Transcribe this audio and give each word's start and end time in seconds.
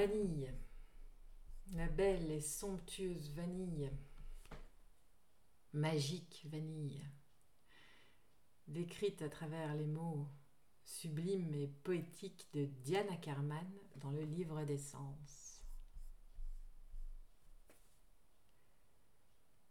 vanille, 0.00 0.50
la 1.74 1.86
belle 1.86 2.30
et 2.30 2.40
somptueuse 2.40 3.32
vanille, 3.32 3.90
magique 5.74 6.46
vanille, 6.50 7.04
décrite 8.66 9.20
à 9.20 9.28
travers 9.28 9.74
les 9.74 9.86
mots 9.86 10.26
sublimes 10.86 11.54
et 11.54 11.66
poétiques 11.66 12.48
de 12.54 12.64
Diana 12.64 13.14
Carman 13.18 13.70
dans 13.96 14.10
le 14.10 14.22
livre 14.22 14.64
d'essence. 14.64 15.62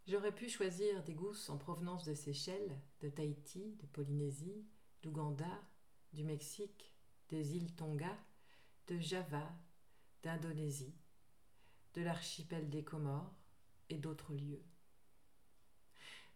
J'aurais 0.05 0.35
pu 0.35 0.47
choisir 0.47 1.03
des 1.05 1.15
gousses 1.15 1.49
en 1.49 1.57
provenance 1.57 2.05
de 2.05 2.13
Seychelles, 2.13 2.79
de 3.01 3.09
Tahiti, 3.09 3.77
de 3.81 3.87
Polynésie, 3.87 4.67
d'Ouganda, 5.01 5.59
du 6.13 6.23
Mexique, 6.23 6.93
des 7.29 7.55
îles 7.55 7.73
Tonga, 7.75 8.15
de 8.85 8.99
Java, 8.99 9.51
d'Indonésie, 10.23 10.95
de 11.93 12.01
l'archipel 12.01 12.69
des 12.69 12.83
Comores 12.83 13.35
et 13.89 13.97
d'autres 13.97 14.33
lieux. 14.33 14.63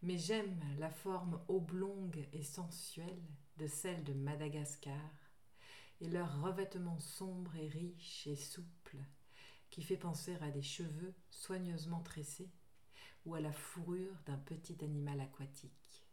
Mais 0.01 0.17
j'aime 0.17 0.59
la 0.79 0.89
forme 0.89 1.41
oblongue 1.47 2.27
et 2.33 2.43
sensuelle 2.43 3.23
de 3.57 3.67
celle 3.67 4.03
de 4.03 4.13
Madagascar 4.13 5.11
et 6.01 6.09
leur 6.09 6.41
revêtement 6.41 6.99
sombre 6.99 7.55
et 7.55 7.67
riche 7.67 8.27
et 8.27 8.35
souple 8.35 8.97
qui 9.69 9.81
fait 9.81 9.97
penser 9.97 10.35
à 10.41 10.51
des 10.51 10.61
cheveux 10.61 11.15
soigneusement 11.29 12.01
tressés 12.01 12.51
ou 13.25 13.33
à 13.33 13.39
la 13.39 13.51
fourrure 13.51 14.15
d'un 14.25 14.37
petit 14.37 14.83
animal 14.83 15.19
aquatique. 15.19 16.05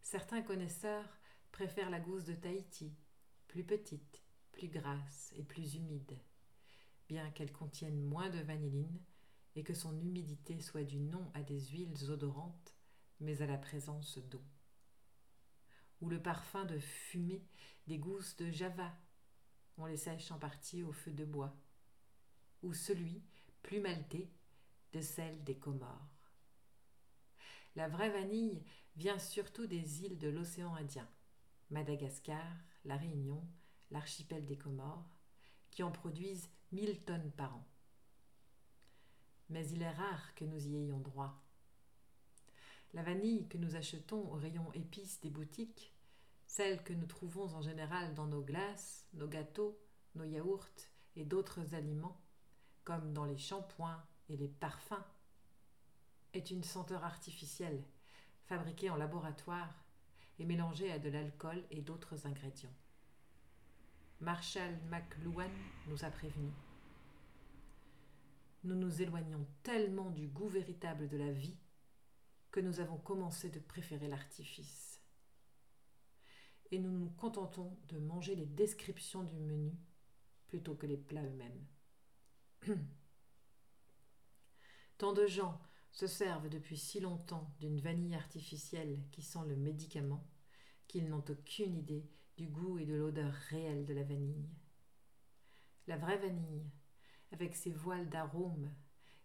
Certains 0.00 0.42
connaisseurs 0.42 1.18
préfèrent 1.52 1.90
la 1.90 2.00
gousse 2.00 2.24
de 2.24 2.34
Tahiti, 2.34 2.92
plus 3.46 3.64
petite, 3.64 4.25
plus 4.56 4.68
grasse 4.68 5.32
et 5.36 5.42
plus 5.42 5.74
humide, 5.74 6.18
bien 7.08 7.30
qu'elle 7.30 7.52
contienne 7.52 8.00
moins 8.00 8.30
de 8.30 8.38
vanilline 8.38 8.98
et 9.54 9.62
que 9.62 9.74
son 9.74 10.00
humidité 10.00 10.60
soit 10.60 10.82
due 10.82 10.98
non 10.98 11.30
à 11.34 11.42
des 11.42 11.60
huiles 11.66 12.10
odorantes, 12.10 12.74
mais 13.20 13.42
à 13.42 13.46
la 13.46 13.58
présence 13.58 14.18
d'eau. 14.18 14.42
Ou 16.00 16.08
le 16.08 16.22
parfum 16.22 16.64
de 16.64 16.78
fumée 16.78 17.44
des 17.86 17.98
gousses 17.98 18.36
de 18.36 18.50
Java, 18.50 18.96
on 19.76 19.84
les 19.84 19.98
sèche 19.98 20.30
en 20.30 20.38
partie 20.38 20.82
au 20.82 20.92
feu 20.92 21.12
de 21.12 21.26
bois, 21.26 21.54
ou 22.62 22.72
celui, 22.72 23.22
plus 23.62 23.80
maltais, 23.80 24.30
de 24.94 25.02
celle 25.02 25.44
des 25.44 25.58
Comores. 25.58 26.08
La 27.74 27.88
vraie 27.88 28.10
vanille 28.10 28.62
vient 28.96 29.18
surtout 29.18 29.66
des 29.66 30.04
îles 30.04 30.18
de 30.18 30.28
l'océan 30.28 30.74
Indien, 30.74 31.08
Madagascar, 31.68 32.46
La 32.86 32.96
Réunion, 32.96 33.46
l'archipel 33.90 34.44
des 34.46 34.56
Comores, 34.56 35.08
qui 35.70 35.82
en 35.82 35.90
produisent 35.90 36.48
1000 36.72 37.00
tonnes 37.04 37.30
par 37.32 37.54
an. 37.54 37.66
Mais 39.48 39.68
il 39.68 39.82
est 39.82 39.90
rare 39.90 40.34
que 40.34 40.44
nous 40.44 40.66
y 40.66 40.76
ayons 40.76 41.00
droit. 41.00 41.42
La 42.94 43.02
vanille 43.02 43.46
que 43.48 43.58
nous 43.58 43.76
achetons 43.76 44.32
au 44.32 44.36
rayon 44.36 44.72
épices 44.72 45.20
des 45.20 45.30
boutiques, 45.30 45.92
celle 46.46 46.82
que 46.82 46.92
nous 46.92 47.06
trouvons 47.06 47.54
en 47.54 47.62
général 47.62 48.14
dans 48.14 48.26
nos 48.26 48.42
glaces, 48.42 49.06
nos 49.12 49.28
gâteaux, 49.28 49.78
nos 50.14 50.24
yaourts 50.24 50.68
et 51.14 51.24
d'autres 51.24 51.74
aliments, 51.74 52.20
comme 52.84 53.12
dans 53.12 53.24
les 53.24 53.38
shampoings 53.38 54.02
et 54.28 54.36
les 54.36 54.48
parfums, 54.48 55.04
est 56.32 56.50
une 56.50 56.62
senteur 56.62 57.04
artificielle, 57.04 57.84
fabriquée 58.46 58.90
en 58.90 58.96
laboratoire 58.96 59.74
et 60.38 60.44
mélangée 60.44 60.92
à 60.92 60.98
de 60.98 61.08
l'alcool 61.08 61.64
et 61.70 61.82
d'autres 61.82 62.26
ingrédients. 62.26 62.74
Marshall 64.20 64.78
McLuhan 64.88 65.50
nous 65.88 66.04
a 66.04 66.10
prévenus. 66.10 66.54
Nous 68.64 68.74
nous 68.74 69.02
éloignons 69.02 69.46
tellement 69.62 70.10
du 70.10 70.26
goût 70.26 70.48
véritable 70.48 71.06
de 71.06 71.18
la 71.18 71.30
vie 71.30 71.58
que 72.50 72.60
nous 72.60 72.80
avons 72.80 72.96
commencé 72.96 73.50
de 73.50 73.60
préférer 73.60 74.08
l'artifice. 74.08 75.02
Et 76.70 76.78
nous 76.78 76.90
nous 76.90 77.10
contentons 77.10 77.78
de 77.88 77.98
manger 77.98 78.34
les 78.34 78.46
descriptions 78.46 79.22
du 79.22 79.38
menu 79.38 79.76
plutôt 80.48 80.74
que 80.74 80.86
les 80.86 80.96
plats 80.96 81.22
eux-mêmes. 81.22 81.66
Tant 84.98 85.12
de 85.12 85.26
gens 85.26 85.60
se 85.92 86.06
servent 86.06 86.48
depuis 86.48 86.78
si 86.78 87.00
longtemps 87.00 87.54
d'une 87.60 87.80
vanille 87.80 88.14
artificielle 88.14 88.98
qui 89.12 89.20
sent 89.20 89.44
le 89.46 89.56
médicament 89.56 90.26
qu'ils 90.88 91.08
n'ont 91.08 91.24
aucune 91.28 91.74
idée 91.74 92.08
du 92.36 92.46
goût 92.46 92.78
et 92.78 92.84
de 92.84 92.94
l'odeur 92.94 93.32
réelle 93.50 93.84
de 93.84 93.94
la 93.94 94.02
vanille. 94.02 94.48
La 95.86 95.96
vraie 95.96 96.18
vanille, 96.18 96.70
avec 97.32 97.54
ses 97.54 97.72
voiles 97.72 98.08
d'arômes 98.08 98.70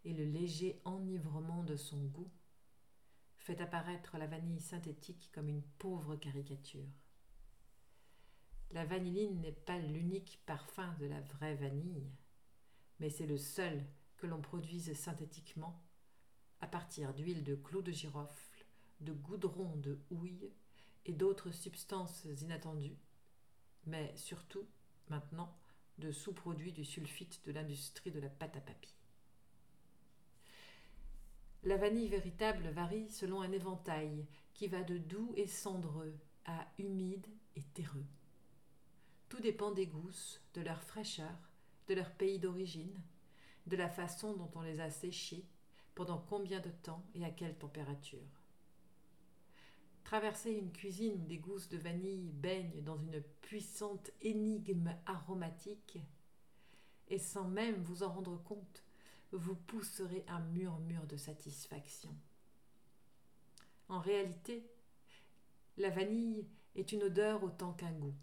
et 0.06 0.14
le 0.14 0.26
léger 0.26 0.82
enivrement 0.86 1.64
de 1.64 1.76
son 1.76 2.06
goût, 2.06 2.32
fait 3.38 3.60
apparaître 3.60 4.18
la 4.18 4.28
vanille 4.28 4.62
synthétique 4.62 5.32
comme 5.34 5.50
une 5.50 5.64
pauvre 5.80 6.16
caricature. 6.16 6.88
La 8.72 8.86
vanilline 8.86 9.42
n'est 9.42 9.52
pas 9.52 9.80
l'unique 9.80 10.42
parfum 10.46 10.96
de 11.00 11.08
la 11.08 11.20
vraie 11.22 11.56
vanille, 11.56 12.10
mais 13.00 13.10
c'est 13.10 13.28
le 13.28 13.38
seul 13.38 13.86
que 14.16 14.28
l'on 14.28 14.42
produise 14.42 14.94
synthétiquement 14.94 15.84
à 16.62 16.68
partir 16.68 17.14
d'huile 17.14 17.44
de 17.44 17.56
clous 17.56 17.82
de 17.82 17.92
girofle, 17.92 18.66
de 19.02 19.12
goudron 19.12 19.76
de 19.78 20.00
houille 20.12 20.54
et 21.06 21.14
d'autres 21.14 21.52
substances 21.52 22.26
inattendues, 22.42 22.98
mais 23.86 24.16
surtout, 24.16 24.68
maintenant, 25.10 25.58
de 25.98 26.12
sous-produits 26.12 26.74
du 26.74 26.86
sulfite 26.86 27.46
de 27.46 27.52
l'industrie 27.52 28.12
de 28.12 28.20
la 28.20 28.30
pâte 28.30 28.58
à 28.58 28.62
papier. 28.62 28.96
La 31.64 31.78
vanille 31.78 32.08
véritable 32.08 32.70
varie 32.70 33.10
selon 33.10 33.42
un 33.42 33.52
éventail 33.52 34.26
qui 34.54 34.68
va 34.68 34.84
de 34.84 34.98
doux 34.98 35.34
et 35.36 35.48
cendreux 35.48 36.18
à 36.46 36.68
humide 36.80 37.28
et 37.56 37.62
terreux. 37.62 38.06
Tout 39.30 39.40
dépend 39.40 39.72
des 39.72 39.86
gousses, 39.86 40.42
de 40.56 40.62
leur 40.62 40.82
fraîcheur, 40.82 41.52
de 41.88 41.94
leur 41.94 42.12
pays 42.12 42.40
d'origine, 42.40 43.00
de 43.68 43.76
la 43.76 43.90
façon 43.90 44.34
dont 44.34 44.50
on 44.56 44.62
les 44.62 44.80
a 44.80 44.90
séchées, 44.90 45.46
pendant 45.94 46.18
combien 46.18 46.60
de 46.60 46.70
temps 46.70 47.06
et 47.14 47.24
à 47.24 47.30
quelle 47.30 47.58
température. 47.58 48.41
Traverser 50.04 50.52
une 50.52 50.72
cuisine 50.72 51.22
où 51.22 51.26
des 51.26 51.38
gousses 51.38 51.70
de 51.70 51.78
vanille 51.78 52.32
baignent 52.32 52.84
dans 52.84 52.98
une 52.98 53.22
puissante 53.42 54.12
énigme 54.22 54.96
aromatique, 55.06 56.00
et 57.08 57.18
sans 57.20 57.48
même 57.48 57.82
vous 57.84 58.04
en 58.04 58.12
rendre 58.12 58.38
compte, 58.44 58.84
vous 59.32 59.56
pousserez 59.56 60.26
un 60.28 60.42
murmure 60.42 61.06
de 61.08 61.18
satisfaction. 61.18 62.14
En 63.88 64.00
réalité, 64.00 64.70
la 65.78 65.90
vanille 65.90 66.48
est 66.76 66.92
une 66.92 67.04
odeur 67.04 67.44
autant 67.44 67.74
qu'un 67.74 67.94
goût. 67.94 68.16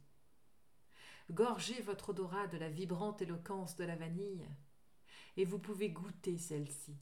Gorgez 1.31 1.81
votre 1.83 2.11
odorat 2.11 2.47
de 2.47 2.57
la 2.57 2.71
vibrante 2.71 3.21
éloquence 3.23 3.77
de 3.77 3.85
la 3.85 3.97
vanille, 3.97 4.47
et 5.37 5.45
vous 5.45 5.59
pouvez 5.59 5.91
goûter 5.91 6.39
celle-ci. 6.39 6.97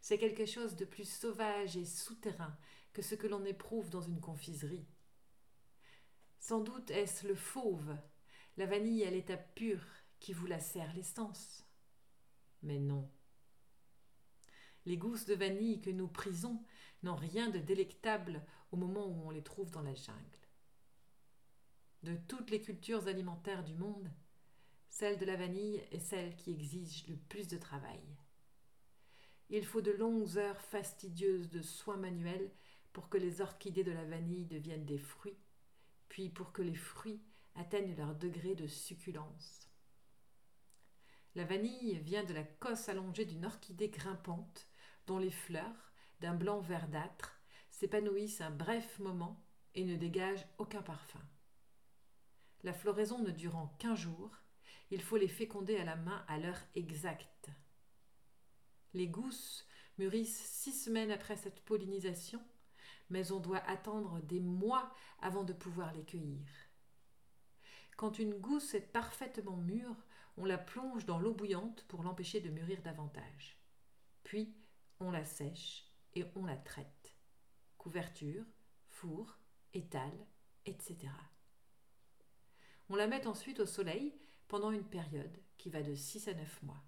C'est 0.00 0.18
quelque 0.18 0.46
chose 0.46 0.76
de 0.76 0.86
plus 0.86 1.08
sauvage 1.08 1.76
et 1.76 1.84
souterrain 1.84 2.56
que 2.92 3.02
ce 3.02 3.14
que 3.14 3.26
l'on 3.26 3.44
éprouve 3.44 3.90
dans 3.90 4.00
une 4.00 4.20
confiserie. 4.20 4.86
Sans 6.38 6.60
doute 6.60 6.90
est-ce 6.90 7.26
le 7.26 7.34
fauve, 7.34 7.96
la 8.56 8.66
vanille 8.66 9.04
à 9.04 9.10
l'état 9.10 9.36
pur, 9.36 9.80
qui 10.18 10.32
vous 10.32 10.46
la 10.46 10.58
sert 10.58 10.92
l'essence. 10.94 11.64
Mais 12.62 12.78
non. 12.78 13.10
Les 14.86 14.96
gousses 14.96 15.26
de 15.26 15.34
vanille 15.34 15.80
que 15.80 15.90
nous 15.90 16.08
prisons 16.08 16.62
n'ont 17.02 17.16
rien 17.16 17.48
de 17.48 17.58
délectable 17.58 18.44
au 18.72 18.76
moment 18.76 19.06
où 19.06 19.26
on 19.26 19.30
les 19.30 19.42
trouve 19.42 19.70
dans 19.70 19.82
la 19.82 19.94
jungle. 19.94 20.38
De 22.02 22.16
toutes 22.28 22.50
les 22.50 22.60
cultures 22.60 23.08
alimentaires 23.08 23.64
du 23.64 23.74
monde, 23.74 24.10
celle 24.88 25.18
de 25.18 25.26
la 25.26 25.36
vanille 25.36 25.82
est 25.90 25.98
celle 25.98 26.34
qui 26.36 26.52
exige 26.52 27.06
le 27.08 27.16
plus 27.16 27.46
de 27.46 27.58
travail. 27.58 28.02
Il 29.50 29.64
faut 29.64 29.80
de 29.80 29.90
longues 29.90 30.38
heures 30.38 30.60
fastidieuses 30.60 31.50
de 31.50 31.60
soins 31.60 31.96
manuels 31.96 32.50
pour 32.92 33.08
que 33.08 33.18
les 33.18 33.40
orchidées 33.40 33.84
de 33.84 33.92
la 33.92 34.04
vanille 34.04 34.46
deviennent 34.46 34.86
des 34.86 34.98
fruits, 34.98 35.38
puis 36.08 36.28
pour 36.28 36.52
que 36.52 36.62
les 36.62 36.74
fruits 36.74 37.22
atteignent 37.54 37.96
leur 37.96 38.14
degré 38.14 38.54
de 38.54 38.66
succulence. 38.66 39.68
La 41.34 41.44
vanille 41.44 41.98
vient 42.00 42.24
de 42.24 42.34
la 42.34 42.42
cosse 42.42 42.88
allongée 42.88 43.24
d'une 43.24 43.46
orchidée 43.46 43.88
grimpante 43.88 44.66
dont 45.06 45.18
les 45.18 45.30
fleurs, 45.30 45.92
d'un 46.20 46.34
blanc 46.34 46.60
verdâtre, 46.60 47.40
s'épanouissent 47.70 48.40
un 48.40 48.50
bref 48.50 48.98
moment 48.98 49.44
et 49.74 49.84
ne 49.84 49.96
dégagent 49.96 50.46
aucun 50.58 50.82
parfum. 50.82 51.22
La 52.62 52.72
floraison 52.72 53.20
ne 53.20 53.30
durant 53.30 53.68
qu'un 53.78 53.94
jour, 53.94 54.30
il 54.90 55.00
faut 55.00 55.16
les 55.16 55.28
féconder 55.28 55.76
à 55.76 55.84
la 55.84 55.96
main 55.96 56.24
à 56.28 56.38
l'heure 56.38 56.60
exacte. 56.74 57.48
Les 58.92 59.06
gousses 59.06 59.66
mûrissent 59.98 60.44
six 60.44 60.72
semaines 60.72 61.12
après 61.12 61.36
cette 61.36 61.64
pollinisation, 61.64 62.42
mais 63.10 63.32
on 63.32 63.40
doit 63.40 63.62
attendre 63.68 64.20
des 64.22 64.40
mois 64.40 64.90
avant 65.20 65.44
de 65.44 65.52
pouvoir 65.52 65.92
les 65.92 66.04
cueillir. 66.04 66.46
Quand 67.96 68.18
une 68.18 68.34
gousse 68.34 68.74
est 68.74 68.92
parfaitement 68.92 69.56
mûre, 69.56 69.96
on 70.36 70.44
la 70.44 70.58
plonge 70.58 71.04
dans 71.04 71.18
l'eau 71.18 71.34
bouillante 71.34 71.84
pour 71.88 72.02
l'empêcher 72.02 72.40
de 72.40 72.48
mûrir 72.48 72.80
davantage. 72.82 73.58
Puis, 74.24 74.54
on 75.00 75.10
la 75.10 75.24
sèche 75.24 75.84
et 76.14 76.24
on 76.34 76.46
la 76.46 76.56
traite. 76.56 77.16
Couverture, 77.76 78.44
four, 78.88 79.38
étal, 79.74 80.12
etc. 80.66 80.96
On 82.88 82.96
la 82.96 83.06
met 83.06 83.26
ensuite 83.26 83.60
au 83.60 83.66
soleil 83.66 84.18
pendant 84.48 84.70
une 84.70 84.88
période 84.88 85.38
qui 85.58 85.70
va 85.70 85.82
de 85.82 85.94
6 85.94 86.28
à 86.28 86.34
9 86.34 86.62
mois. 86.62 86.82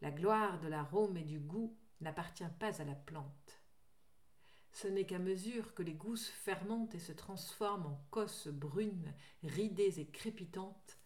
La 0.00 0.10
gloire 0.10 0.60
de 0.60 0.68
l'arôme 0.68 1.16
et 1.16 1.24
du 1.24 1.40
goût 1.40 1.76
n'appartient 2.00 2.44
pas 2.58 2.80
à 2.80 2.84
la 2.84 2.94
plante. 2.94 3.57
Ce 4.72 4.86
n'est 4.86 5.06
qu'à 5.06 5.18
mesure 5.18 5.74
que 5.74 5.82
les 5.82 5.94
gousses 5.94 6.28
fermentent 6.28 6.94
et 6.94 7.00
se 7.00 7.12
transforment 7.12 7.86
en 7.86 8.04
cosses 8.10 8.48
brunes, 8.48 9.14
ridées 9.42 10.00
et 10.00 10.06
crépitantes, 10.06 10.98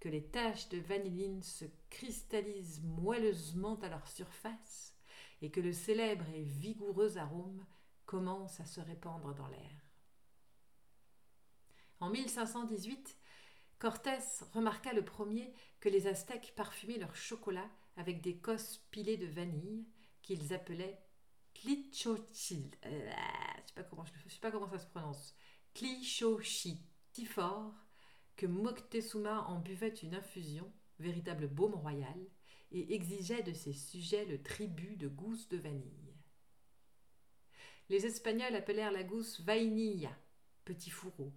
que 0.00 0.08
les 0.08 0.24
taches 0.24 0.68
de 0.68 0.78
vanilline 0.78 1.42
se 1.42 1.64
cristallisent 1.90 2.82
moelleusement 2.82 3.76
à 3.80 3.88
leur 3.88 4.06
surface 4.06 4.94
et 5.42 5.50
que 5.50 5.60
le 5.60 5.72
célèbre 5.72 6.28
et 6.34 6.42
vigoureux 6.42 7.16
arôme 7.18 7.64
commence 8.04 8.60
à 8.60 8.66
se 8.66 8.80
répandre 8.80 9.34
dans 9.34 9.48
l'air. 9.48 9.86
En 12.00 12.10
1518, 12.10 13.16
Cortés 13.78 14.18
remarqua 14.52 14.92
le 14.92 15.04
premier 15.04 15.52
que 15.80 15.88
les 15.88 16.06
Aztèques 16.06 16.54
parfumaient 16.56 16.98
leur 16.98 17.14
chocolat 17.14 17.68
avec 17.96 18.20
des 18.20 18.36
cosses 18.36 18.78
pilées 18.90 19.16
de 19.16 19.26
vanille 19.26 19.86
qu'ils 20.22 20.54
appelaient 20.54 20.98
Euh, 21.68 23.10
je 23.74 23.80
ne 23.80 24.30
sais, 24.30 24.40
pas 24.40 24.50
comment, 24.50 24.68
ça 24.68 24.78
se 24.78 24.86
prononce. 24.86 25.34
Que 28.36 28.46
Moctezuma 28.46 29.42
en 29.42 29.58
buvait 29.58 29.94
une 29.94 30.14
infusion, 30.14 30.72
véritable 30.98 31.48
baume 31.48 31.74
royal, 31.74 32.18
et 32.70 32.94
exigeait 32.94 33.42
de 33.42 33.52
ses 33.52 33.72
sujets 33.72 34.24
le 34.26 34.42
tribut 34.42 34.96
de 34.96 35.08
gousse 35.08 35.48
de 35.48 35.56
vanille. 35.56 36.14
Les 37.88 38.04
Espagnols 38.04 38.54
appelèrent 38.54 38.92
la 38.92 39.04
gousse 39.04 39.40
vainilla, 39.40 40.10
petit 40.64 40.90
fourreau. 40.90 41.32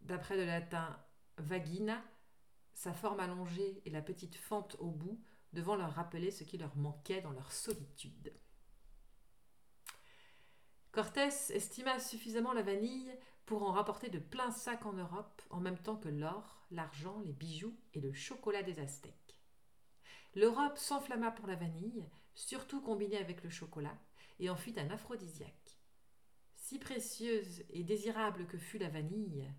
D'après 0.00 0.36
le 0.36 0.44
latin 0.44 1.00
vagina, 1.38 2.02
sa 2.74 2.92
forme 2.92 3.20
allongée 3.20 3.80
et 3.84 3.90
la 3.90 4.02
petite 4.02 4.34
fente 4.34 4.76
au 4.80 4.90
bout 4.90 5.20
devant 5.52 5.76
leur 5.76 5.92
rappeler 5.92 6.30
ce 6.30 6.44
qui 6.44 6.58
leur 6.58 6.76
manquait 6.76 7.22
dans 7.22 7.32
leur 7.32 7.52
solitude. 7.52 8.32
Cortés 10.96 11.50
estima 11.50 12.00
suffisamment 12.00 12.54
la 12.54 12.62
vanille 12.62 13.12
pour 13.44 13.64
en 13.64 13.72
rapporter 13.72 14.08
de 14.08 14.18
pleins 14.18 14.50
sacs 14.50 14.86
en 14.86 14.94
Europe, 14.94 15.42
en 15.50 15.60
même 15.60 15.76
temps 15.76 15.98
que 15.98 16.08
l'or, 16.08 16.64
l'argent, 16.70 17.20
les 17.20 17.34
bijoux 17.34 17.76
et 17.92 18.00
le 18.00 18.14
chocolat 18.14 18.62
des 18.62 18.80
Aztèques. 18.80 19.38
L'Europe 20.34 20.78
s'enflamma 20.78 21.32
pour 21.32 21.48
la 21.48 21.54
vanille, 21.54 22.08
surtout 22.34 22.80
combinée 22.80 23.18
avec 23.18 23.42
le 23.42 23.50
chocolat, 23.50 23.98
et 24.38 24.48
en 24.48 24.56
fit 24.56 24.72
un 24.80 24.88
aphrodisiaque. 24.88 25.78
Si 26.54 26.78
précieuse 26.78 27.62
et 27.68 27.84
désirable 27.84 28.46
que 28.46 28.56
fût 28.56 28.78
la 28.78 28.88
vanille, 28.88 29.52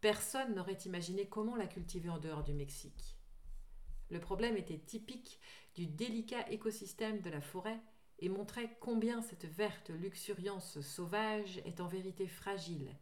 personne 0.00 0.56
n'aurait 0.56 0.82
imaginé 0.84 1.28
comment 1.28 1.54
la 1.54 1.68
cultiver 1.68 2.08
en 2.08 2.18
dehors 2.18 2.42
du 2.42 2.54
Mexique. 2.54 3.16
Le 4.10 4.18
problème 4.18 4.56
était 4.56 4.80
typique 4.80 5.38
du 5.76 5.86
délicat 5.86 6.50
écosystème 6.50 7.20
de 7.20 7.30
la 7.30 7.40
forêt 7.40 7.80
et 8.18 8.28
montrait 8.28 8.76
combien 8.80 9.22
cette 9.22 9.44
verte 9.44 9.90
luxuriance 9.90 10.80
sauvage 10.80 11.58
est 11.64 11.80
en 11.80 11.86
vérité 11.86 12.26
fragile, 12.26 12.96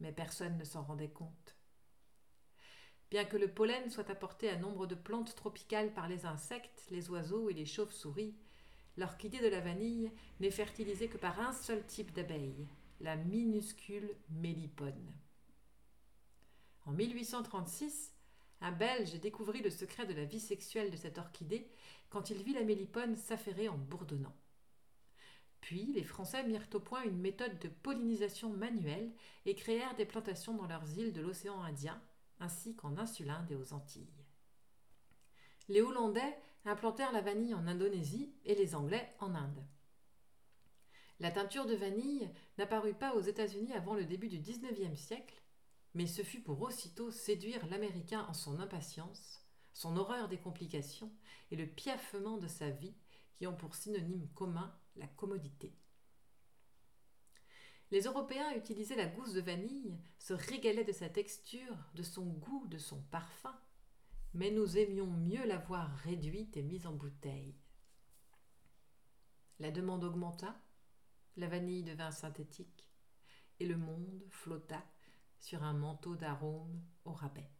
mais 0.00 0.12
personne 0.12 0.58
ne 0.58 0.64
s'en 0.64 0.82
rendait 0.82 1.10
compte. 1.10 1.56
Bien 3.10 3.24
que 3.24 3.36
le 3.36 3.48
pollen 3.48 3.88
soit 3.90 4.10
apporté 4.10 4.50
à 4.50 4.56
nombre 4.56 4.86
de 4.86 4.96
plantes 4.96 5.36
tropicales 5.36 5.92
par 5.92 6.08
les 6.08 6.26
insectes, 6.26 6.84
les 6.90 7.08
oiseaux 7.08 7.48
et 7.48 7.54
les 7.54 7.66
chauves-souris, 7.66 8.34
l'orchidée 8.96 9.38
de 9.38 9.48
la 9.48 9.60
vanille 9.60 10.10
n'est 10.40 10.50
fertilisée 10.50 11.08
que 11.08 11.18
par 11.18 11.38
un 11.40 11.52
seul 11.52 11.86
type 11.86 12.12
d'abeille, 12.12 12.66
la 13.00 13.14
minuscule 13.14 14.16
mélipone. 14.30 15.12
En 16.84 16.92
1836, 16.92 18.12
un 18.60 18.72
Belge 18.72 19.20
découvrit 19.20 19.62
le 19.62 19.70
secret 19.70 20.06
de 20.06 20.14
la 20.14 20.24
vie 20.24 20.40
sexuelle 20.40 20.90
de 20.90 20.96
cette 20.96 21.18
orchidée 21.18 21.70
quand 22.10 22.30
il 22.30 22.42
vit 22.42 22.54
la 22.54 22.64
mélipone 22.64 23.16
s'affairer 23.16 23.68
en 23.68 23.76
bourdonnant. 23.76 24.34
Puis 25.66 25.92
les 25.94 26.04
Français 26.04 26.44
mirent 26.44 26.68
au 26.74 26.78
point 26.78 27.02
une 27.02 27.18
méthode 27.18 27.58
de 27.58 27.66
pollinisation 27.66 28.50
manuelle 28.50 29.10
et 29.46 29.56
créèrent 29.56 29.96
des 29.96 30.04
plantations 30.04 30.54
dans 30.54 30.68
leurs 30.68 30.96
îles 30.96 31.12
de 31.12 31.20
l'océan 31.20 31.60
Indien, 31.60 32.00
ainsi 32.38 32.76
qu'en 32.76 32.96
Insulinde 32.96 33.50
et 33.50 33.56
aux 33.56 33.72
Antilles. 33.72 34.14
Les 35.68 35.82
Hollandais 35.82 36.38
implantèrent 36.66 37.10
la 37.10 37.20
vanille 37.20 37.52
en 37.52 37.66
Indonésie 37.66 38.32
et 38.44 38.54
les 38.54 38.76
Anglais 38.76 39.12
en 39.18 39.34
Inde. 39.34 39.66
La 41.18 41.32
teinture 41.32 41.66
de 41.66 41.74
vanille 41.74 42.30
n'apparut 42.58 42.94
pas 42.94 43.16
aux 43.16 43.22
États-Unis 43.22 43.72
avant 43.72 43.94
le 43.94 44.04
début 44.04 44.28
du 44.28 44.38
XIXe 44.38 44.96
siècle, 44.96 45.42
mais 45.94 46.06
ce 46.06 46.22
fut 46.22 46.42
pour 46.42 46.62
aussitôt 46.62 47.10
séduire 47.10 47.66
l'Américain 47.66 48.24
en 48.28 48.34
son 48.34 48.60
impatience, 48.60 49.44
son 49.72 49.96
horreur 49.96 50.28
des 50.28 50.38
complications 50.38 51.10
et 51.50 51.56
le 51.56 51.66
piaffement 51.66 52.36
de 52.38 52.46
sa 52.46 52.70
vie 52.70 52.94
qui 53.34 53.48
ont 53.48 53.56
pour 53.56 53.74
synonyme 53.74 54.28
commun 54.36 54.72
la 54.96 55.06
commodité. 55.06 55.74
Les 57.90 58.02
Européens 58.02 58.54
utilisaient 58.56 58.96
la 58.96 59.06
gousse 59.06 59.32
de 59.32 59.40
vanille, 59.40 59.96
se 60.18 60.34
régalaient 60.34 60.84
de 60.84 60.92
sa 60.92 61.08
texture, 61.08 61.76
de 61.94 62.02
son 62.02 62.26
goût, 62.26 62.66
de 62.66 62.78
son 62.78 63.00
parfum, 63.02 63.56
mais 64.34 64.50
nous 64.50 64.76
aimions 64.76 65.06
mieux 65.06 65.46
la 65.46 65.58
voir 65.58 65.90
réduite 65.98 66.56
et 66.56 66.62
mise 66.62 66.86
en 66.86 66.92
bouteille. 66.92 67.54
La 69.60 69.70
demande 69.70 70.04
augmenta, 70.04 70.60
la 71.36 71.46
vanille 71.48 71.84
devint 71.84 72.10
synthétique, 72.10 72.90
et 73.60 73.66
le 73.66 73.76
monde 73.76 74.22
flotta 74.30 74.82
sur 75.38 75.62
un 75.62 75.72
manteau 75.72 76.16
d'arômes 76.16 76.82
au 77.04 77.12
rabais. 77.12 77.50